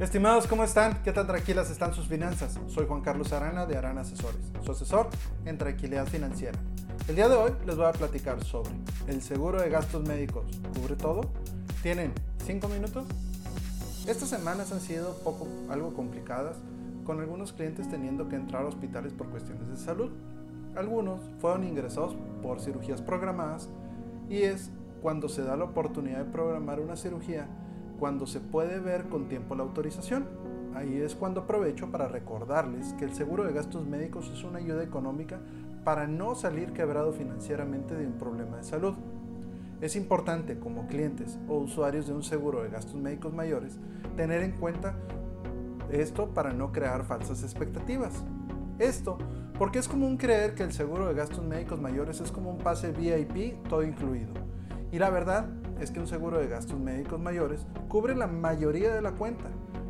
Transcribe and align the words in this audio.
Estimados, 0.00 0.46
¿cómo 0.46 0.64
están? 0.64 1.02
¿Qué 1.02 1.12
tan 1.12 1.26
tranquilas 1.26 1.70
están 1.70 1.92
sus 1.92 2.06
finanzas? 2.06 2.58
Soy 2.68 2.86
Juan 2.86 3.02
Carlos 3.02 3.34
Arana 3.34 3.66
de 3.66 3.76
Arana 3.76 4.00
Asesores, 4.00 4.40
su 4.64 4.72
asesor 4.72 5.08
en 5.44 5.58
tranquilidad 5.58 6.06
financiera. 6.06 6.58
El 7.06 7.16
día 7.16 7.28
de 7.28 7.36
hoy 7.36 7.52
les 7.66 7.76
voy 7.76 7.84
a 7.84 7.92
platicar 7.92 8.42
sobre 8.42 8.70
el 9.08 9.20
seguro 9.20 9.60
de 9.60 9.68
gastos 9.68 10.02
médicos. 10.08 10.46
¿Cubre 10.74 10.96
todo? 10.96 11.30
¿Tienen 11.82 12.14
5 12.46 12.66
minutos? 12.68 13.04
Estas 14.06 14.30
semanas 14.30 14.72
han 14.72 14.80
sido 14.80 15.18
poco, 15.18 15.46
algo 15.68 15.92
complicadas, 15.92 16.56
con 17.04 17.20
algunos 17.20 17.52
clientes 17.52 17.90
teniendo 17.90 18.26
que 18.30 18.36
entrar 18.36 18.62
a 18.62 18.68
hospitales 18.68 19.12
por 19.12 19.28
cuestiones 19.28 19.68
de 19.68 19.76
salud. 19.76 20.12
Algunos 20.76 21.20
fueron 21.42 21.64
ingresados 21.64 22.16
por 22.42 22.62
cirugías 22.62 23.02
programadas 23.02 23.68
y 24.30 24.44
es 24.44 24.70
cuando 25.02 25.28
se 25.28 25.42
da 25.42 25.56
la 25.56 25.64
oportunidad 25.64 26.24
de 26.24 26.32
programar 26.32 26.80
una 26.80 26.96
cirugía 26.96 27.48
cuando 28.00 28.26
se 28.26 28.40
puede 28.40 28.80
ver 28.80 29.04
con 29.04 29.28
tiempo 29.28 29.54
la 29.54 29.62
autorización. 29.62 30.24
Ahí 30.74 30.96
es 30.96 31.14
cuando 31.14 31.42
aprovecho 31.42 31.90
para 31.90 32.08
recordarles 32.08 32.94
que 32.94 33.04
el 33.04 33.12
seguro 33.12 33.44
de 33.44 33.52
gastos 33.52 33.86
médicos 33.86 34.30
es 34.32 34.42
una 34.42 34.58
ayuda 34.58 34.82
económica 34.82 35.38
para 35.84 36.06
no 36.06 36.34
salir 36.34 36.72
quebrado 36.72 37.12
financieramente 37.12 37.94
de 37.94 38.06
un 38.06 38.14
problema 38.14 38.56
de 38.56 38.64
salud. 38.64 38.94
Es 39.82 39.96
importante 39.96 40.58
como 40.58 40.86
clientes 40.86 41.38
o 41.46 41.58
usuarios 41.58 42.06
de 42.06 42.14
un 42.14 42.22
seguro 42.22 42.62
de 42.62 42.70
gastos 42.70 42.96
médicos 42.96 43.34
mayores 43.34 43.78
tener 44.16 44.42
en 44.42 44.52
cuenta 44.52 44.94
esto 45.90 46.28
para 46.28 46.52
no 46.54 46.72
crear 46.72 47.04
falsas 47.04 47.42
expectativas. 47.42 48.24
Esto 48.78 49.18
porque 49.58 49.78
es 49.78 49.88
común 49.88 50.16
creer 50.16 50.54
que 50.54 50.62
el 50.62 50.72
seguro 50.72 51.06
de 51.06 51.14
gastos 51.14 51.44
médicos 51.44 51.78
mayores 51.82 52.20
es 52.22 52.32
como 52.32 52.50
un 52.50 52.58
pase 52.58 52.92
VIP 52.92 53.62
todo 53.68 53.82
incluido. 53.82 54.32
Y 54.90 54.98
la 54.98 55.10
verdad 55.10 55.59
es 55.80 55.90
que 55.90 56.00
un 56.00 56.06
seguro 56.06 56.38
de 56.38 56.48
gastos 56.48 56.78
médicos 56.78 57.18
mayores 57.18 57.66
cubre 57.88 58.14
la 58.14 58.26
mayoría 58.26 58.94
de 58.94 59.00
la 59.00 59.12
cuenta. 59.12 59.46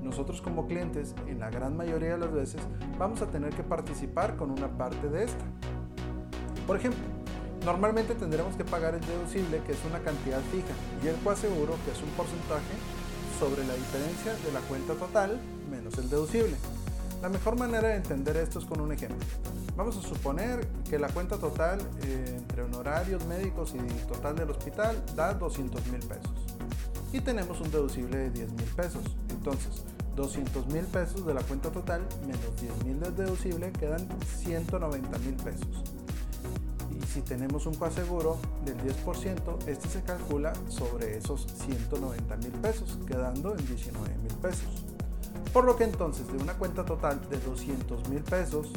Nosotros 0.00 0.40
como 0.40 0.66
clientes, 0.66 1.14
en 1.26 1.40
la 1.40 1.50
gran 1.50 1.76
mayoría 1.76 2.12
de 2.12 2.18
las 2.18 2.32
veces, 2.32 2.60
vamos 2.98 3.20
a 3.22 3.26
tener 3.26 3.52
que 3.54 3.62
participar 3.62 4.36
con 4.36 4.50
una 4.50 4.68
parte 4.78 5.08
de 5.08 5.24
esta. 5.24 5.44
Por 6.66 6.76
ejemplo, 6.76 7.02
normalmente 7.64 8.14
tendremos 8.14 8.56
que 8.56 8.64
pagar 8.64 8.94
el 8.94 9.00
deducible, 9.00 9.60
que 9.66 9.72
es 9.72 9.84
una 9.84 10.00
cantidad 10.00 10.40
fija, 10.52 10.74
y 11.02 11.08
el 11.08 11.16
coaseguro, 11.16 11.74
que 11.84 11.92
es 11.92 12.02
un 12.02 12.10
porcentaje 12.10 12.74
sobre 13.38 13.64
la 13.66 13.74
diferencia 13.74 14.34
de 14.34 14.52
la 14.52 14.60
cuenta 14.60 14.94
total 14.94 15.40
menos 15.70 15.98
el 15.98 16.08
deducible. 16.08 16.56
La 17.22 17.28
mejor 17.28 17.56
manera 17.56 17.86
de 17.86 17.94
entender 17.94 18.36
esto 18.36 18.58
es 18.58 18.64
con 18.64 18.80
un 18.80 18.90
ejemplo. 18.90 19.24
Vamos 19.76 19.96
a 19.96 20.02
suponer 20.02 20.66
que 20.90 20.98
la 20.98 21.06
cuenta 21.06 21.38
total 21.38 21.78
eh, 22.02 22.34
entre 22.36 22.62
honorarios 22.62 23.24
médicos 23.26 23.74
y 23.76 24.06
total 24.08 24.34
del 24.34 24.50
hospital 24.50 25.00
da 25.14 25.32
200 25.32 25.86
mil 25.86 26.00
pesos. 26.00 26.32
Y 27.12 27.20
tenemos 27.20 27.60
un 27.60 27.70
deducible 27.70 28.16
de 28.16 28.30
10 28.30 28.52
mil 28.54 28.64
pesos. 28.74 29.04
Entonces, 29.30 29.84
200 30.16 30.66
mil 30.66 30.84
pesos 30.86 31.24
de 31.24 31.32
la 31.32 31.42
cuenta 31.42 31.70
total 31.70 32.04
menos 32.26 32.60
10 32.60 32.84
mil 32.86 32.98
del 32.98 33.14
deducible 33.14 33.70
quedan 33.70 34.04
190 34.40 35.18
mil 35.20 35.34
pesos. 35.36 35.84
Y 36.90 37.06
si 37.06 37.22
tenemos 37.22 37.66
un 37.66 37.74
coaseguro 37.74 38.38
del 38.64 38.76
10%, 38.78 39.68
este 39.68 39.88
se 39.88 40.02
calcula 40.02 40.52
sobre 40.68 41.18
esos 41.18 41.46
190 41.66 42.36
mil 42.38 42.50
pesos, 42.50 42.98
quedando 43.06 43.56
en 43.56 43.64
19 43.64 44.08
mil 44.16 44.34
pesos. 44.38 44.91
Por 45.52 45.64
lo 45.64 45.76
que 45.76 45.84
entonces 45.84 46.26
de 46.28 46.38
una 46.38 46.54
cuenta 46.54 46.84
total 46.84 47.20
de 47.28 47.38
200 47.38 48.08
mil 48.08 48.22
pesos, 48.22 48.72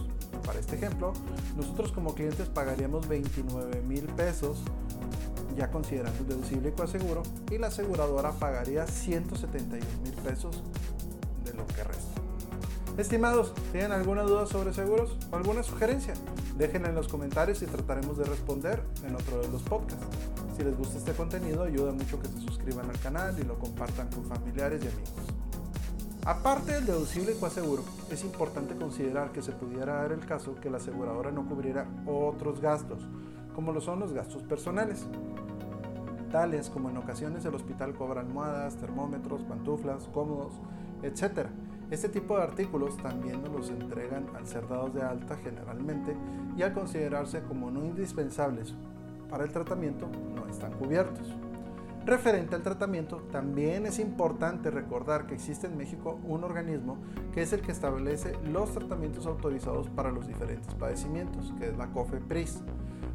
para 0.45 0.59
este 0.59 0.75
ejemplo, 0.75 1.14
nosotros 1.56 1.92
como 1.92 2.14
clientes 2.14 2.50
pagaríamos 2.50 3.08
29 3.08 3.81
mil 3.81 4.06
pesos, 4.08 4.59
ya 5.56 5.72
considerando 5.72 6.20
el 6.20 6.28
deducible 6.28 6.70
y 6.70 6.72
coaseguro, 6.73 7.23
y 7.50 7.58
la 7.58 7.67
aseguradora 7.67 8.31
pagaría 8.34 8.86
171 8.86 9.86
mil 10.03 10.14
pesos 10.16 10.62
de 11.45 11.53
lo 11.53 11.66
que 11.67 11.84
resta. 11.84 12.22
Estimados, 12.97 13.53
¿tienen 13.73 13.92
alguna 13.92 14.22
duda 14.23 14.45
sobre 14.45 14.73
seguros 14.73 15.17
o 15.31 15.36
alguna 15.36 15.64
sugerencia? 15.64 16.14
Déjenla 16.58 16.90
en 16.90 16.95
los 16.95 17.09
comentarios 17.09 17.62
y 17.62 17.66
trataremos 17.66 18.17
de 18.17 18.23
responder 18.23 18.81
en 19.06 19.16
otro 19.16 19.41
de 19.41 19.50
los 19.50 19.62
podcasts. 19.63 20.06
Si 20.56 20.63
les 20.63 20.78
gusta 20.78 20.97
este 20.97 21.12
contenido, 21.12 21.63
ayuda 21.63 21.91
mucho 21.91 22.22
que 22.22 22.28
se 22.28 22.40
suscriban 22.40 22.90
al 22.90 22.97
canal 23.00 23.38
y 23.38 23.44
lo 23.44 23.59
compartan 23.59 24.07
con 24.09 24.24
familiares 24.24 24.81
y 24.81 24.88
amigos. 24.88 25.34
Aparte 26.25 26.74
del 26.74 26.88
deducible 26.88 27.36
coaseguro, 27.36 27.84
es 28.09 28.24
importante 28.24 28.75
considerar 28.75 29.31
que 29.31 29.44
se 29.44 29.52
pudiera 29.52 29.97
dar 29.97 30.12
el 30.12 30.25
caso 30.25 30.56
que 30.56 30.72
la 30.72 30.78
aseguradora 30.78 31.30
no 31.30 31.47
cubriera 31.47 31.86
otros 32.08 32.62
gastos, 32.62 33.08
como 33.53 33.72
lo 33.72 33.80
son 33.80 34.00
los 34.00 34.12
gastos 34.12 34.41
personales, 34.41 35.06
tales 36.31 36.72
como 36.72 36.90
en 36.90 36.97
ocasiones 36.97 37.46
el 37.46 37.53
hospital 37.53 37.94
cobra 37.94 38.22
almohadas, 38.22 38.75
termómetros, 38.78 39.44
pantuflas, 39.44 40.09
cómodos, 40.16 40.53
etc. 41.03 41.47
Este 41.91 42.09
tipo 42.09 42.38
de 42.38 42.42
artículos 42.42 42.97
también 42.97 43.44
nos 43.44 43.52
los 43.52 43.69
entregan 43.69 44.25
al 44.36 44.47
ser 44.47 44.68
dados 44.68 44.96
de 44.96 45.03
alta 45.03 45.38
generalmente 45.38 46.18
y 46.57 46.63
al 46.63 46.74
considerarse 46.74 47.44
como 47.44 47.69
no 47.69 47.86
indispensables 47.86 48.74
para 49.30 49.44
el 49.44 49.52
tratamiento 49.52 50.09
no 50.34 50.47
están 50.47 50.74
cubiertos. 50.74 51.44
Referente 52.06 52.54
al 52.54 52.62
tratamiento, 52.62 53.18
también 53.32 53.88
es 53.88 53.98
importante 53.98 54.70
recordar 54.70 55.26
que 55.26 55.34
existe 55.34 55.66
en 55.66 55.76
México 55.76 56.20
un 56.24 56.44
organismo 56.44 56.98
que 57.34 57.42
es 57.42 57.52
el 57.52 57.62
que 57.62 57.72
establece 57.72 58.38
los 58.44 58.72
tratamientos 58.72 59.26
autorizados 59.26 59.90
para 59.90 60.12
los 60.12 60.28
diferentes 60.28 60.72
padecimientos, 60.76 61.52
que 61.58 61.70
es 61.70 61.78
la 61.78 61.88
COFEPRIS. 61.88 62.62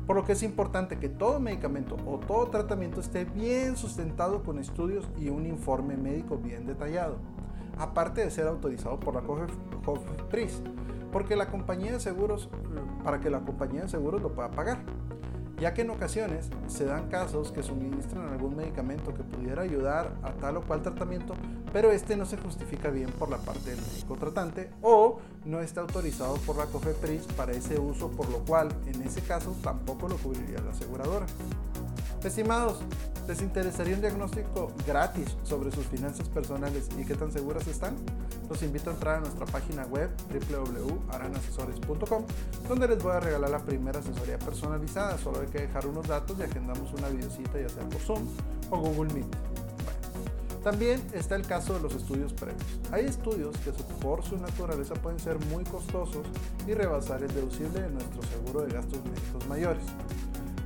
Por 0.09 0.17
lo 0.17 0.25
que 0.25 0.33
es 0.33 0.43
importante 0.43 0.99
que 0.99 1.09
todo 1.09 1.39
medicamento 1.39 1.99
o 2.05 2.19
todo 2.19 2.49
tratamiento 2.49 2.99
esté 2.99 3.25
bien 3.27 3.77
sustentado 3.77 4.43
con 4.43 4.59
estudios 4.59 5.09
y 5.17 5.29
un 5.29 5.47
informe 5.47 5.97
médico 5.97 6.37
bien 6.37 6.67
detallado, 6.67 7.19
aparte 7.79 8.25
de 8.25 8.31
ser 8.33 8.49
autorizado 8.49 8.99
por 8.99 9.15
la 9.15 9.23
COFEPRIS, 9.85 10.63
porque 11.13 11.37
la 11.37 11.49
compañía 11.49 11.93
de 11.93 12.01
seguros, 12.01 12.51
para 13.05 13.21
que 13.21 13.31
la 13.31 13.43
compañía 13.43 13.83
de 13.83 13.89
seguros 13.89 14.21
lo 14.21 14.33
pueda 14.33 14.51
pagar 14.51 14.81
ya 15.61 15.75
que 15.75 15.83
en 15.83 15.91
ocasiones 15.91 16.49
se 16.69 16.87
dan 16.87 17.09
casos 17.09 17.53
que 17.53 17.63
suministran 17.63 18.29
algún 18.29 18.57
medicamento 18.57 19.15
que 19.15 19.23
pudiera 19.23 19.63
ayudar 19.63 20.15
a 20.23 20.33
tal 20.33 20.57
o 20.57 20.63
cual 20.63 20.83
tratamiento, 20.83 21.35
pero 21.73 21.91
este 21.91 22.17
no 22.17 22.25
se 22.25 22.39
justifica 22.39 22.89
bien 22.91 23.11
por 23.11 23.31
la 23.31 23.37
parte 23.37 23.71
del 23.71 23.81
médico 23.81 24.17
tratante 24.17 24.71
o 24.81 25.19
no 25.45 25.61
está 25.61 25.83
autorizado 25.83 26.37
por 26.39 26.57
la 26.57 26.67
COFEPRIS 26.67 27.25
para 27.37 27.53
ese 27.53 27.79
uso, 27.79 28.11
por 28.11 28.29
lo 28.31 28.39
cual 28.39 28.69
en 28.87 29.03
ese 29.03 29.21
caso 29.21 29.55
tampoco 29.63 30.09
lo 30.09 30.17
cubriría 30.17 30.61
la 30.61 30.71
aseguradora. 30.71 31.27
Estimados, 32.25 32.81
¿les 33.27 33.41
interesaría 33.41 33.95
un 33.95 34.03
diagnóstico 34.03 34.71
gratis 34.87 35.39
sobre 35.43 35.73
sus 35.73 35.87
finanzas 35.87 36.29
personales 36.29 36.87
y 36.99 37.05
qué 37.07 37.15
tan 37.15 37.33
seguras 37.33 37.67
están? 37.67 37.97
Los 38.51 38.63
invito 38.63 38.91
a 38.91 38.93
entrar 38.93 39.17
a 39.17 39.21
nuestra 39.21 39.47
página 39.47 39.87
web 39.87 40.11
www.aranasesores.com 40.29 42.25
donde 42.69 42.89
les 42.89 43.03
voy 43.03 43.13
a 43.13 43.21
regalar 43.21 43.49
la 43.49 43.61
primera 43.61 44.01
asesoría 44.01 44.39
personalizada. 44.39 45.17
Solo 45.17 45.41
hay 45.41 45.47
que 45.47 45.61
dejar 45.61 45.87
unos 45.87 46.07
datos 46.09 46.39
y 46.39 46.43
agendamos 46.43 46.93
una 46.93 47.09
videocita 47.09 47.59
ya 47.59 47.71
sea 47.71 47.89
por 47.89 48.01
Zoom 48.03 48.23
o 48.71 48.79
Google 48.79 49.15
Meet. 49.15 49.27
También 50.63 51.03
está 51.15 51.37
el 51.37 51.47
caso 51.47 51.73
de 51.73 51.81
los 51.81 51.95
estudios 51.95 52.35
previos. 52.35 52.63
Hay 52.93 53.07
estudios 53.07 53.57
que 53.65 53.73
por 54.03 54.23
su 54.23 54.37
naturaleza 54.37 54.93
pueden 54.93 55.19
ser 55.19 55.39
muy 55.47 55.65
costosos 55.65 56.27
y 56.67 56.75
rebasar 56.75 57.23
el 57.23 57.33
deducible 57.33 57.81
de 57.81 57.89
nuestro 57.89 58.23
seguro 58.25 58.61
de 58.67 58.75
gastos 58.75 59.03
médicos 59.07 59.47
mayores 59.49 59.85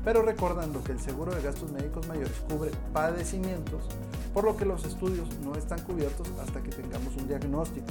pero 0.05 0.23
recordando 0.23 0.85
que 0.85 0.93
el 0.93 1.01
seguro 1.01 1.35
de 1.35 1.43
gastos 1.43 1.73
médicos 1.73 2.07
mayores 2.07 2.39
cubre 2.49 2.71
padecimientos, 2.93 3.85
por 4.33 4.45
lo 4.45 4.57
que 4.57 4.65
los 4.65 4.85
estudios 4.85 5.29
no 5.43 5.55
están 5.55 5.81
cubiertos 5.83 6.29
hasta 6.43 6.63
que 6.63 6.71
tengamos 6.71 7.17
un 7.17 7.27
diagnóstico. 7.27 7.87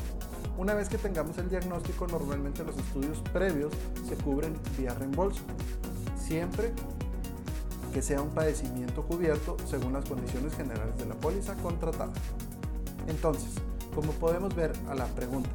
Una 0.57 0.75
vez 0.75 0.87
que 0.87 0.97
tengamos 0.97 1.37
el 1.39 1.49
diagnóstico, 1.49 2.05
normalmente 2.07 2.63
los 2.63 2.77
estudios 2.77 3.17
previos 3.33 3.73
se 4.07 4.15
cubren 4.15 4.53
vía 4.77 4.93
reembolso, 4.93 5.41
siempre 6.17 6.71
que 7.91 8.01
sea 8.01 8.21
un 8.21 8.29
padecimiento 8.29 9.03
cubierto 9.03 9.57
según 9.69 9.93
las 9.93 10.07
condiciones 10.07 10.55
generales 10.55 10.97
de 10.97 11.05
la 11.05 11.15
póliza 11.15 11.55
contratada. 11.55 12.13
Entonces, 13.07 13.51
como 13.93 14.11
podemos 14.13 14.55
ver 14.55 14.73
a 14.89 14.95
la 14.95 15.05
pregunta, 15.07 15.49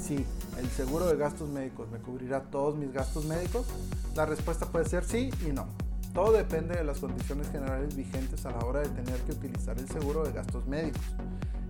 si 0.00 0.26
el 0.58 0.68
seguro 0.70 1.06
de 1.06 1.16
gastos 1.16 1.48
médicos 1.48 1.90
me 1.90 1.98
cubrirá 1.98 2.42
todos 2.42 2.76
mis 2.76 2.92
gastos 2.92 3.24
médicos, 3.24 3.66
la 4.14 4.26
respuesta 4.26 4.66
puede 4.66 4.84
ser 4.84 5.04
sí 5.04 5.30
y 5.46 5.52
no. 5.52 5.66
Todo 6.12 6.32
depende 6.32 6.76
de 6.76 6.84
las 6.84 6.98
condiciones 6.98 7.50
generales 7.50 7.96
vigentes 7.96 8.44
a 8.44 8.50
la 8.50 8.58
hora 8.58 8.80
de 8.80 8.88
tener 8.90 9.18
que 9.20 9.32
utilizar 9.32 9.78
el 9.78 9.88
seguro 9.88 10.24
de 10.24 10.32
gastos 10.32 10.66
médicos. 10.66 11.00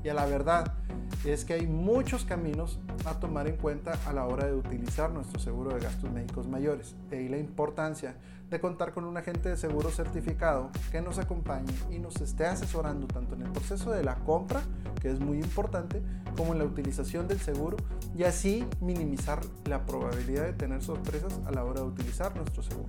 Y 0.03 0.09
a 0.09 0.15
la 0.15 0.27
verdad 0.27 0.75
es 1.25 1.45
que 1.45 1.55
hay 1.55 1.67
muchos 1.67 2.25
caminos 2.25 2.79
a 3.05 3.15
tomar 3.21 3.47
en 3.47 3.57
cuenta 3.57 3.99
a 4.07 4.13
la 4.13 4.27
hora 4.27 4.47
de 4.47 4.55
utilizar 4.55 5.11
nuestro 5.11 5.39
seguro 5.39 5.75
de 5.75 5.81
gastos 5.81 6.11
médicos 6.11 6.49
mayores. 6.49 6.97
De 7.11 7.19
ahí 7.19 7.29
la 7.29 7.39
importancia 7.39 8.17
de 8.51 8.61
contar 8.61 8.93
con 8.93 9.05
un 9.05 9.17
agente 9.17 9.49
de 9.49 9.57
seguro 9.57 9.91
certificado 9.91 10.71
que 10.91 11.01
nos 11.01 11.19
acompañe 11.19 11.73
y 11.91 11.99
nos 11.99 12.21
esté 12.21 12.45
asesorando 12.45 13.07
tanto 13.07 13.35
en 13.35 13.43
el 13.43 13.51
proceso 13.51 13.93
de 13.93 14.05
la 14.05 14.17
compra, 14.17 14.61
que 15.01 15.11
es 15.11 15.21
muy 15.21 15.39
importante, 15.39 16.03
como 16.37 16.53
en 16.53 16.59
la 16.59 16.65
utilización 16.65 17.29
del 17.29 17.41
seguro 17.41 17.79
y 18.15 18.25
así 18.25 18.67
minimizar 18.81 19.41
la 19.65 19.87
probabilidad 19.87 20.45
de 20.45 20.53
tener 20.53 20.83
sorpresas 20.83 21.41
a 21.47 21.53
la 21.53 21.65
hora 21.65 21.81
de 21.81 21.87
utilizar 21.87 22.37
nuestro 22.37 22.63
seguro. 22.63 22.89